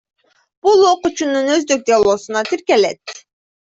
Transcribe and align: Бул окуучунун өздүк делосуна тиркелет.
Бул 0.67 0.81
окуучунун 0.93 1.53
өздүк 1.59 1.87
делосуна 1.93 2.47
тиркелет. 2.53 3.19